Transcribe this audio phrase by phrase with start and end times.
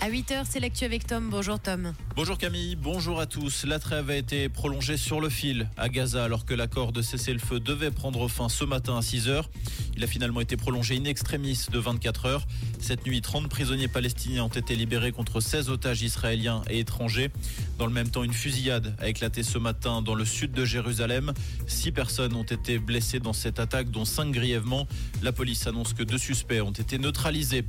[0.00, 1.28] À 8h, c'est l'actu avec Tom.
[1.28, 1.92] Bonjour Tom.
[2.14, 3.64] Bonjour Camille, bonjour à tous.
[3.64, 7.58] La trêve a été prolongée sur le fil à Gaza alors que l'accord de cessez-le-feu
[7.58, 9.42] devait prendre fin ce matin à 6h.
[9.96, 12.46] Il a finalement été prolongé in extremis de 24 heures.
[12.78, 17.30] Cette nuit, 30 prisonniers palestiniens ont été libérés contre 16 otages israéliens et étrangers.
[17.76, 21.32] Dans le même temps, une fusillade a éclaté ce matin dans le sud de Jérusalem.
[21.66, 24.86] Six personnes ont été blessées dans cette attaque, dont cinq grièvement.
[25.22, 27.64] La police annonce que deux suspects ont été neutralisés.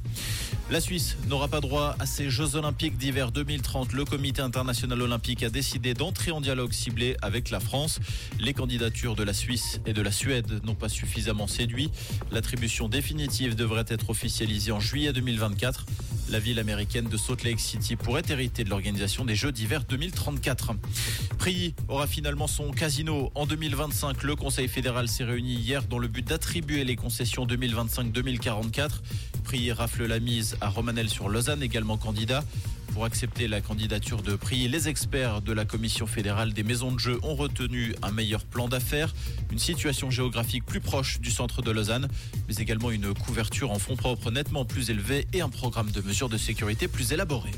[0.69, 3.93] La Suisse n'aura pas droit à ces Jeux Olympiques d'hiver 2030.
[3.93, 8.01] Le Comité international olympique a décidé d'entrer en dialogue ciblé avec la France.
[8.41, 11.91] Les candidatures de la Suisse et de la Suède n'ont pas suffisamment séduit.
[12.33, 15.85] L'attribution définitive devrait être officialisée en juillet 2024.
[16.31, 20.73] La ville américaine de Salt Lake City pourrait hériter de l'organisation des Jeux d'hiver 2034.
[21.39, 24.21] Prix aura finalement son casino en 2025.
[24.21, 28.89] Le Conseil fédéral s'est réuni hier dans le but d'attribuer les concessions 2025-2044.
[29.43, 32.43] Prix rafle la mise à Romanel sur Lausanne, également candidat.
[32.93, 36.99] Pour accepter la candidature de prix, les experts de la Commission fédérale des maisons de
[36.99, 39.13] jeu ont retenu un meilleur plan d'affaires,
[39.51, 42.07] une situation géographique plus proche du centre de Lausanne,
[42.47, 46.29] mais également une couverture en fonds propres nettement plus élevée et un programme de mesures
[46.29, 47.51] de sécurité plus élaboré.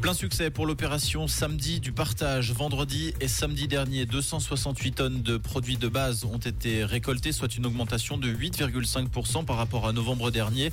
[0.00, 2.52] Plein succès pour l'opération samedi du partage.
[2.52, 7.66] Vendredi et samedi dernier, 268 tonnes de produits de base ont été récoltées, soit une
[7.66, 10.70] augmentation de 8,5% par rapport à novembre dernier.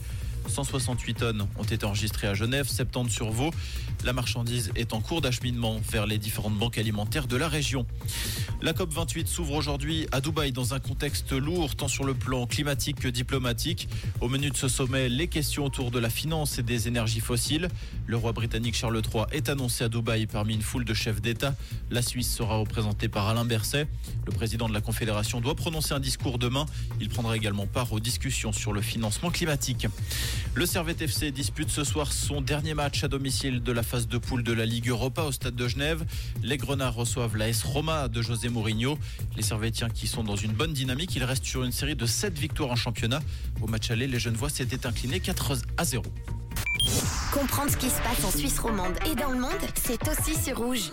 [0.48, 3.52] 168 tonnes ont été enregistrées à Genève, 70 sur Vaud.
[4.04, 7.86] La marchandise est en cours d'acheminement vers les différentes banques alimentaires de la région.
[8.62, 13.00] La COP28 s'ouvre aujourd'hui à Dubaï dans un contexte lourd, tant sur le plan climatique
[13.00, 13.88] que diplomatique.
[14.22, 17.68] Au menu de ce sommet, les questions autour de la finance et des énergies fossiles.
[18.06, 21.56] Le roi britannique Charles III est annoncé à Dubaï parmi une foule de chefs d'État.
[21.90, 23.88] La Suisse sera représentée par Alain Berset.
[24.26, 26.66] Le président de la Confédération doit prononcer un discours demain.
[27.00, 29.88] Il prendra également part aux discussions sur le financement climatique.
[30.56, 34.18] Le Servette FC dispute ce soir son dernier match à domicile de la phase de
[34.18, 36.06] poule de la Ligue Europa au stade de Genève.
[36.44, 38.98] Les Grenats reçoivent la S Roma de José Mourinho.
[39.36, 42.38] Les Servetiens qui sont dans une bonne dynamique, ils restent sur une série de 7
[42.38, 43.22] victoires en championnat.
[43.62, 46.04] Au match aller, les Genevois s'étaient inclinés 4 à 0.
[47.34, 50.54] Comprendre ce qui se passe en Suisse romande et dans le monde, c'est aussi sur.
[50.54, 50.92] Rouge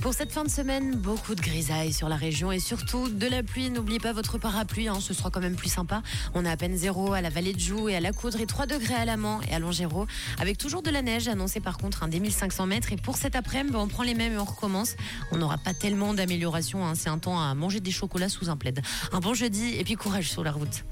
[0.00, 3.42] Pour cette fin de semaine, beaucoup de grisailles sur la région et surtout de la
[3.42, 3.68] pluie.
[3.68, 6.02] N'oubliez pas votre parapluie, hein, ce sera quand même plus sympa.
[6.32, 8.46] On a à peine zéro à la vallée de Joux et à la Coudre et
[8.46, 10.06] 3 degrés à Lamant et à Longéro.
[10.38, 12.92] Avec toujours de la neige annoncée par contre un des 1500 mètres.
[12.92, 14.96] Et pour cet après-midi, on prend les mêmes et on recommence.
[15.32, 16.86] On n'aura pas tellement d'amélioration.
[16.86, 16.94] hein.
[16.94, 18.80] C'est un temps à manger des chocolats sous un plaid.
[19.12, 20.82] Un bon jeudi et puis courage sur la route.